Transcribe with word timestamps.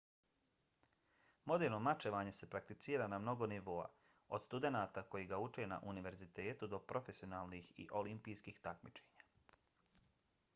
moderno 1.49 1.79
mačevanje 1.87 2.31
se 2.37 2.49
prakticira 2.55 3.07
na 3.11 3.19
mnogo 3.25 3.47
nivoa 3.51 3.85
od 4.37 4.45
studenata 4.47 5.05
koji 5.13 5.29
ga 5.33 5.39
uče 5.49 5.67
na 5.75 5.79
univerzitetu 5.93 6.71
do 6.73 6.81
profesionalnih 6.95 7.71
i 7.85 7.89
olimpijskih 8.03 8.61
takmičenja 8.71 9.29